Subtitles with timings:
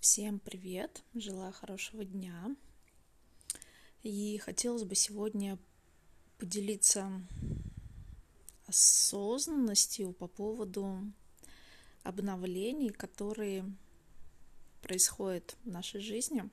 [0.00, 1.02] Всем привет!
[1.12, 2.56] Желаю хорошего дня.
[4.02, 5.58] И хотелось бы сегодня
[6.38, 7.12] поделиться
[8.66, 11.02] осознанностью по поводу
[12.02, 13.70] обновлений, которые
[14.80, 16.48] происходят в нашей жизни,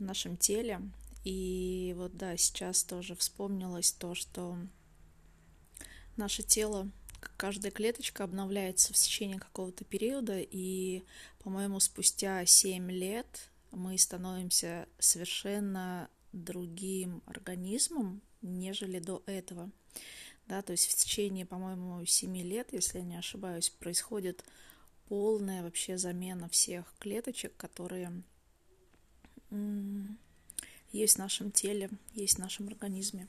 [0.00, 0.80] в нашем теле.
[1.22, 4.58] И вот да, сейчас тоже вспомнилось то, что
[6.16, 6.90] наше тело
[7.36, 11.02] каждая клеточка обновляется в течение какого-то периода, и,
[11.40, 19.70] по-моему, спустя 7 лет мы становимся совершенно другим организмом, нежели до этого.
[20.46, 24.44] Да, то есть в течение, по-моему, 7 лет, если я не ошибаюсь, происходит
[25.08, 28.22] полная вообще замена всех клеточек, которые
[30.92, 33.28] есть в нашем теле, есть в нашем организме.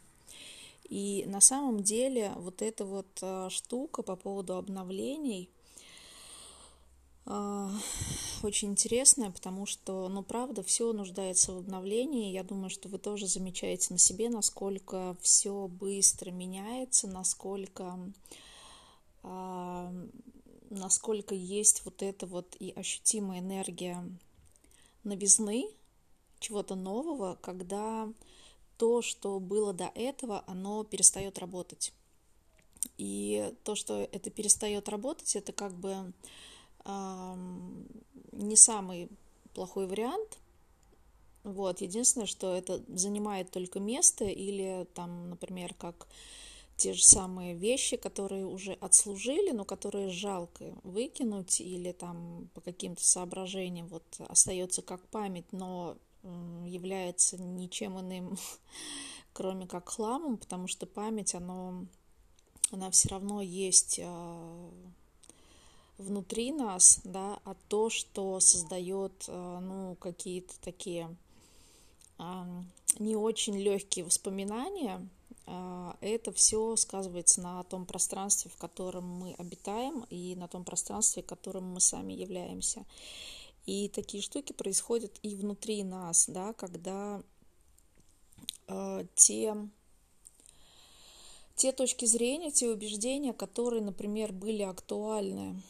[0.84, 5.50] И на самом деле вот эта вот э, штука по поводу обновлений
[7.26, 7.70] э,
[8.44, 12.32] очень интересная, потому что, ну, правда, все нуждается в обновлении.
[12.32, 18.00] Я думаю, что вы тоже замечаете на себе, насколько все быстро меняется, насколько,
[19.24, 20.08] э,
[20.70, 24.04] насколько есть вот эта вот и ощутимая энергия
[25.04, 25.70] новизны,
[26.40, 28.08] чего-то нового, когда
[28.78, 31.94] то, что было до этого, оно перестает работать.
[32.98, 36.14] И то, что это перестает работать, это как бы
[36.86, 37.36] э,
[38.32, 39.10] не самый
[39.54, 40.38] плохой вариант.
[41.44, 46.08] Вот, единственное, что это занимает только место, или там, например, как
[46.76, 53.04] те же самые вещи, которые уже отслужили, но которые жалко выкинуть, или там по каким-то
[53.04, 55.98] соображениям вот остается как память, но
[56.66, 58.38] является ничем иным,
[59.34, 61.86] кроме как хламом, потому что память, оно,
[62.72, 64.70] она все равно есть а,
[65.98, 71.16] внутри нас, да, а то, что создает, а, ну, какие-то такие
[72.18, 72.48] а,
[73.00, 75.08] не очень легкие воспоминания,
[76.02, 81.72] это все сказывается на том пространстве, в котором мы обитаем, и на том пространстве, которым
[81.72, 82.84] мы сами являемся.
[83.68, 87.22] И такие штуки происходят и внутри нас, да, когда
[88.68, 89.56] э, те,
[91.56, 95.62] те точки зрения, те убеждения, которые, например, были актуальны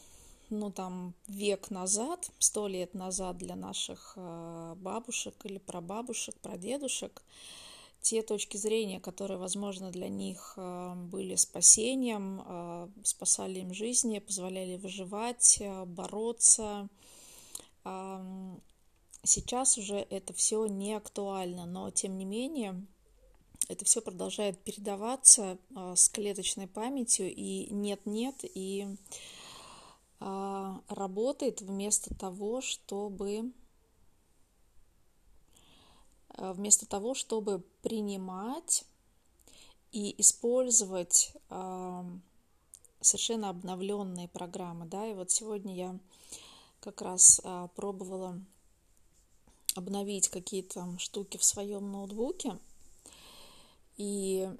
[0.48, 7.22] ну, там, век назад, сто лет назад для наших э, бабушек или прабабушек, прадедушек,
[8.00, 14.76] те точки зрения, которые, возможно, для них э, были спасением, э, спасали им жизни, позволяли
[14.76, 16.88] выживать, бороться,
[19.24, 22.86] Сейчас уже это все не актуально, но тем не менее
[23.68, 28.96] это все продолжает передаваться а, с клеточной памятью и нет-нет, и
[30.20, 33.52] а, работает вместо того, чтобы
[36.30, 38.84] а, вместо того, чтобы принимать
[39.90, 41.32] и использовать
[43.00, 44.84] совершенно обновленные программы.
[44.84, 45.06] Да?
[45.06, 45.98] И вот сегодня я
[46.80, 48.40] как раз а, пробовала
[49.74, 52.58] обновить какие-то штуки в своем ноутбуке.
[53.96, 54.50] И,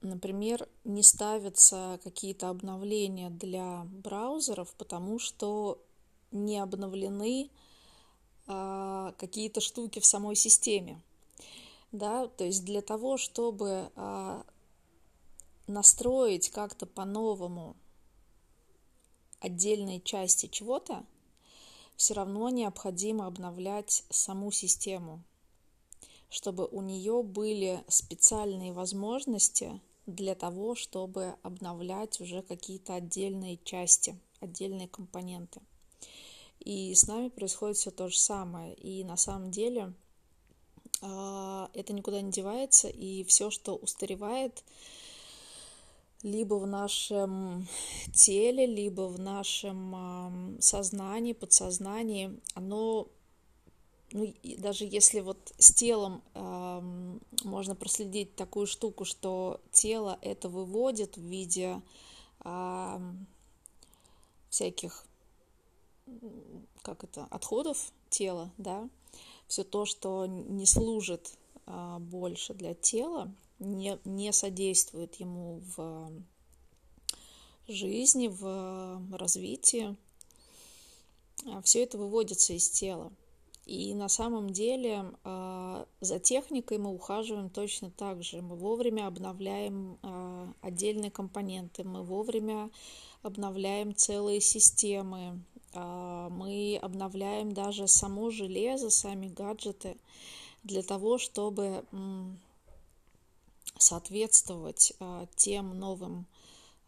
[0.00, 5.82] например, не ставятся какие-то обновления для браузеров, потому что
[6.30, 7.50] не обновлены
[8.46, 11.00] а, какие-то штуки в самой системе.
[11.90, 14.44] Да, то есть для того, чтобы а,
[15.66, 17.76] настроить как-то по-новому
[19.40, 21.04] отдельные части чего-то,
[21.98, 25.24] все равно необходимо обновлять саму систему,
[26.30, 34.86] чтобы у нее были специальные возможности для того, чтобы обновлять уже какие-то отдельные части, отдельные
[34.86, 35.60] компоненты.
[36.60, 38.74] И с нами происходит все то же самое.
[38.74, 39.92] И на самом деле
[41.02, 44.62] а, это никуда не девается, и все, что устаревает,
[46.22, 47.66] либо в нашем
[48.12, 53.08] теле, либо в нашем сознании, подсознании, оно,
[54.12, 61.16] ну, даже если вот с телом э, можно проследить такую штуку, что тело это выводит
[61.16, 61.80] в виде
[62.44, 63.00] э,
[64.50, 65.04] всяких,
[66.82, 68.88] как это, отходов тела, да,
[69.46, 71.32] все то, что не служит
[71.66, 76.12] э, больше для тела, не, не содействует ему в
[77.68, 79.96] жизни, в развитии.
[81.46, 83.12] А Все это выводится из тела.
[83.68, 88.40] И на самом деле а, за техникой мы ухаживаем точно так же.
[88.40, 92.70] Мы вовремя обновляем а, отдельные компоненты, мы вовремя
[93.22, 95.42] обновляем целые системы,
[95.74, 99.98] мы обновляем даже само железо, сами гаджеты
[100.62, 101.84] для того, чтобы
[103.78, 106.26] соответствовать а, тем новым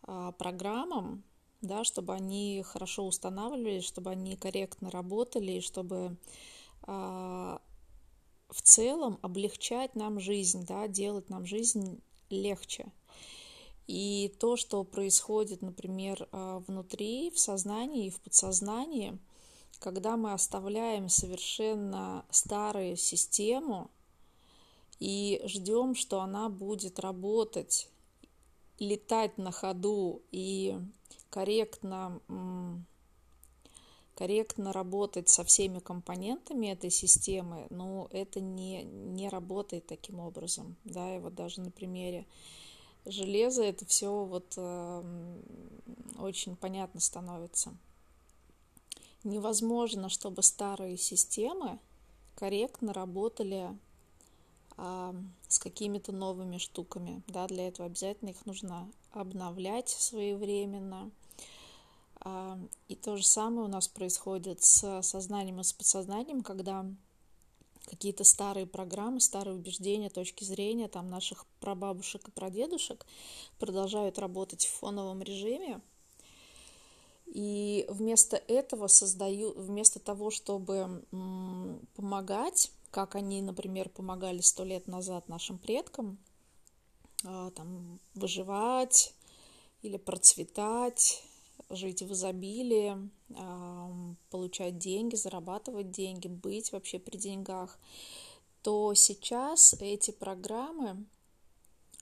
[0.03, 1.25] а, программам,
[1.63, 6.17] да, чтобы они хорошо устанавливались, чтобы они корректно работали, и чтобы
[6.87, 12.01] в целом облегчать нам жизнь, да, делать нам жизнь
[12.31, 12.91] легче.
[13.87, 19.19] И то, что происходит, например, а, внутри, в сознании и в подсознании,
[19.81, 23.91] когда мы оставляем совершенно старую систему
[25.01, 27.89] и ждем, что она будет работать,
[28.79, 30.79] летать на ходу и
[31.31, 32.21] корректно,
[34.15, 40.77] корректно работать со всеми компонентами этой системы, но это не, не работает таким образом.
[40.85, 42.27] Да, и вот даже на примере
[43.07, 45.33] железо, это все вот э,
[46.19, 47.75] очень понятно становится.
[49.25, 51.79] Невозможно, чтобы старые системы
[52.35, 53.71] корректно работали
[55.49, 57.23] с какими-то новыми штуками.
[57.27, 61.11] Да, для этого обязательно их нужно обновлять своевременно.
[62.89, 66.87] И то же самое у нас происходит с сознанием и с подсознанием, когда
[67.87, 73.07] какие-то старые программы, старые убеждения, точки зрения там наших прабабушек и прадедушек
[73.59, 75.81] продолжают работать в фоновом режиме.
[77.27, 81.05] И вместо этого создаю, вместо того, чтобы
[81.95, 86.19] помогать, как они, например, помогали сто лет назад нашим предкам,
[87.25, 89.15] а, там, выживать
[89.83, 91.23] или процветать,
[91.69, 93.11] жить в изобилии,
[94.31, 97.79] получать деньги, зарабатывать деньги, быть вообще при деньгах,
[98.63, 101.05] то сейчас эти программы,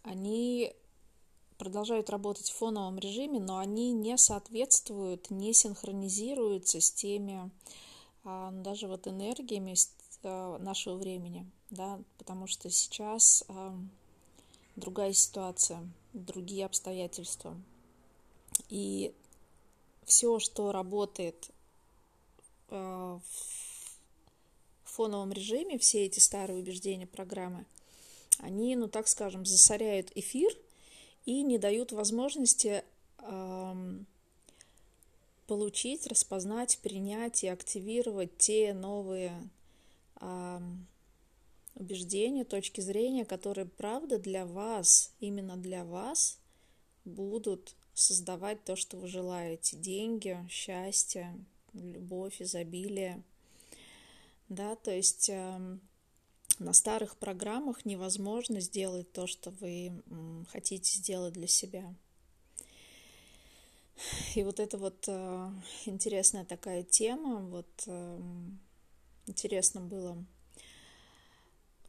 [0.03, 0.73] они
[1.59, 7.51] продолжают работать в фоновом режиме, но они не соответствуют, не синхронизируются с теми
[8.25, 9.77] а, даже вот энергиями а,
[10.23, 13.45] нашего времени, да, потому что сейчас
[14.77, 17.57] другая ситуация, другие обстоятельства.
[18.69, 19.15] И
[20.05, 21.51] все, что работает
[22.71, 23.19] э,
[24.85, 27.67] в фоновом режиме, все эти старые убеждения программы,
[28.39, 30.51] они, ну так скажем, засоряют эфир
[31.25, 32.85] и не дают возможности
[35.47, 39.33] получить, распознать, принять и активировать те новые
[41.75, 46.39] убеждения, точки зрения, которые, правда, для вас, именно для вас
[47.05, 49.77] будут создавать то, что вы желаете.
[49.77, 51.35] Деньги, счастье,
[51.73, 53.23] любовь, изобилие.
[54.49, 55.79] Да, то есть э,
[56.59, 61.95] на старых программах невозможно сделать то, что вы э, хотите сделать для себя.
[64.35, 65.51] И вот это вот э,
[65.87, 67.41] интересная такая тема.
[67.41, 67.89] Вот
[69.29, 70.17] интересно было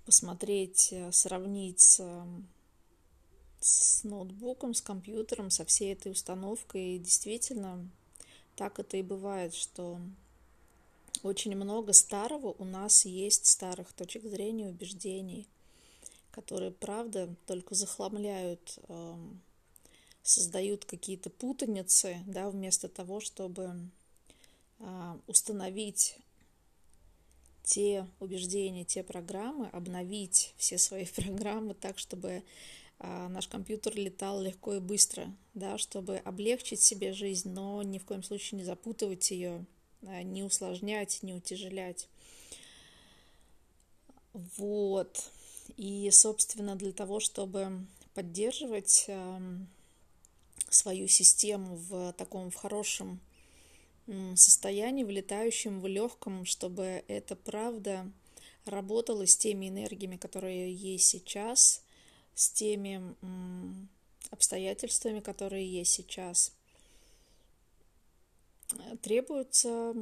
[0.06, 2.02] посмотреть, э, сравнить с
[3.60, 6.96] с ноутбуком, с компьютером, со всей этой установкой.
[6.96, 7.88] И действительно,
[8.56, 10.00] так это и бывает, что
[11.24, 15.48] очень много старого у нас есть, старых точек зрения, убеждений,
[16.32, 19.42] которые, правда, только захламляют, эм,
[20.24, 23.90] создают какие-то путаницы, да, вместо того, чтобы
[24.82, 26.16] а, установить
[27.70, 32.44] те убеждения, те программы, обновить все свои программы так, чтобы
[32.98, 38.06] а, наш компьютер летал легко и быстро, да, чтобы облегчить себе жизнь, но ни в
[38.06, 39.64] коем случае не запутывать ее,
[40.02, 42.08] а, не усложнять, не утяжелять.
[44.34, 45.32] Вот.
[45.78, 47.86] И, собственно, для того, чтобы
[48.16, 49.08] поддерживать
[50.70, 53.20] свою систему в таком в хорошем
[54.36, 55.10] состоянии, в
[55.80, 58.12] в легком, чтобы это правда
[58.66, 61.84] работало с теми энергиями, которые есть сейчас,
[62.36, 63.16] с теми
[64.30, 66.54] обстоятельствами, которые есть сейчас.
[69.02, 69.96] Требуется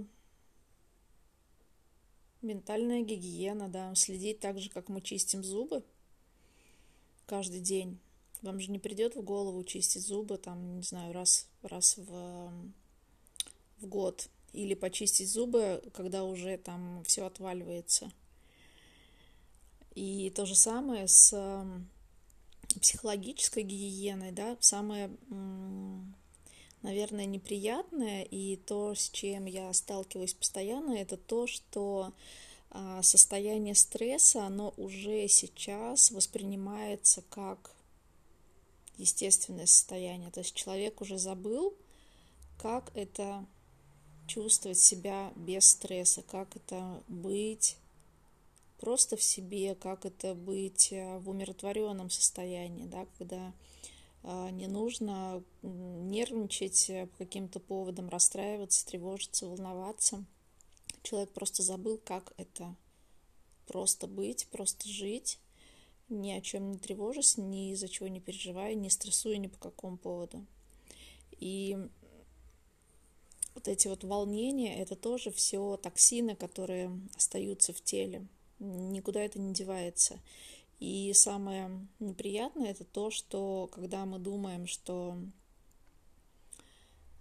[2.42, 5.84] ментальная гигиена, да, следить так же, как мы чистим зубы
[7.26, 8.00] каждый день.
[8.42, 12.52] Вам же не придет в голову чистить зубы, там, не знаю, раз, раз в,
[13.80, 14.30] в год.
[14.54, 18.12] Или почистить зубы, когда уже там все отваливается.
[19.94, 21.34] И то же самое с
[22.82, 25.10] психологической гигиеной, да, самое,
[26.82, 32.14] наверное, неприятное и то, с чем я сталкиваюсь постоянно, это то, что
[32.70, 37.72] а, состояние стресса, оно уже сейчас воспринимается как
[38.98, 40.32] естественное состояние.
[40.32, 41.74] То есть человек уже забыл,
[42.58, 43.46] как это
[44.28, 47.78] чувствовать себя без стресса, как это быть
[48.80, 53.54] просто в себе, как это быть э, в умиротворенном состоянии, да, когда
[54.24, 60.24] э, не нужно нервничать э, по каким-то поводам, расстраиваться, тревожиться, волноваться.
[61.04, 62.76] Человек просто забыл, как это
[63.66, 65.40] просто быть, просто жить,
[66.10, 69.98] ни о чем не тревожась, ни из-за чего не переживая, не стрессуя ни по какому
[69.98, 70.46] поводу.
[71.40, 71.78] И
[73.58, 78.28] вот эти вот волнения, это тоже все токсины, которые остаются в теле
[78.60, 80.20] никуда это не девается.
[80.80, 85.18] И самое неприятное это то, что когда мы думаем, что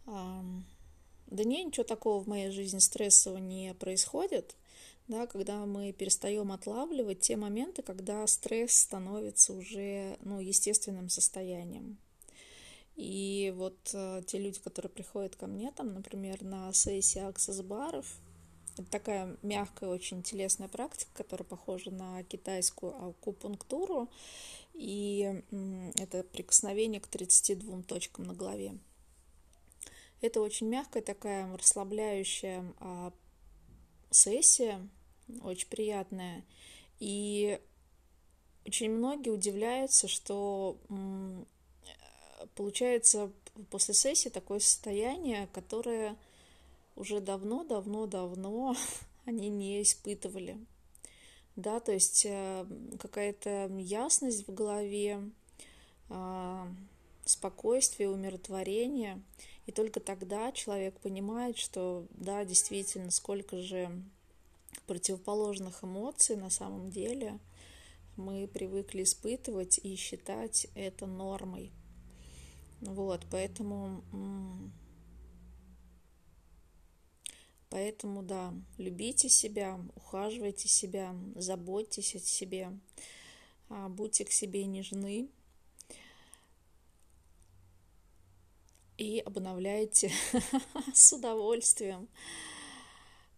[0.05, 4.55] да не, ничего такого в моей жизни стрессового не происходит,
[5.09, 11.99] да, когда мы перестаем отлавливать те моменты, когда стресс становится уже ну, естественным состоянием.
[12.97, 18.07] И вот э, те люди, которые приходят ко мне, там, например, на сессии аксесс-баров,
[18.79, 24.11] это такая мягкая, очень телесная практика, которая похожа на китайскую акупунктуру.
[24.75, 25.43] И
[25.97, 28.79] это прикосновение к 32 точкам на голове.
[30.21, 33.13] Это очень мягкая такая расслабляющая а,
[34.11, 34.87] сессия,
[35.43, 36.45] очень приятная.
[36.99, 37.59] И
[38.67, 40.79] очень многие удивляются, что
[42.55, 43.31] получается
[43.71, 46.17] после сессии такое состояние, которое
[46.95, 48.77] уже давно-давно-давно
[49.25, 50.59] они не испытывали.
[51.57, 52.67] Да, то есть э,
[52.99, 55.23] какая-то ясность в голове,
[56.11, 56.69] а,
[57.25, 59.23] спокойствие, умиротворение.
[59.67, 63.91] И только тогда человек понимает, что да, действительно, сколько же
[64.87, 67.39] противоположных эмоций на самом деле
[68.17, 71.73] мы привыкли испытывать и считать это нормой.
[72.81, 74.03] Вот, поэтому
[77.69, 82.79] Поэтому, да, любите себя, ухаживайте себя, заботьтесь о себе,
[83.69, 85.29] а, будьте к себе нежны
[88.97, 90.13] и обновляйте
[90.95, 92.09] с удовольствием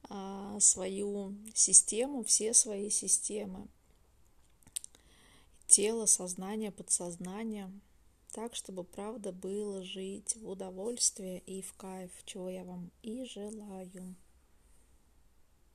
[0.05, 3.67] а, свою систему, все свои системы.
[5.67, 7.73] Тело, сознание, подсознание.
[8.33, 14.17] Так, чтобы правда было жить в удовольствии и в кайф, чего я вам и желаю.